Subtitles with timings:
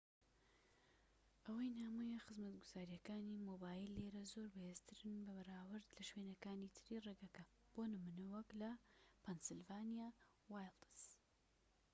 [1.45, 8.49] ئەوەی نامۆیە خزمەتگوزاریەکانی مۆبایل لێرە زۆر بەهێزترن بەراورد بە شوێنەکانی تری ڕێگەکە بۆ نمونە وەك
[8.61, 8.71] لە
[9.23, 10.09] پەنسیلڤانیا
[10.51, 11.03] وایڵدس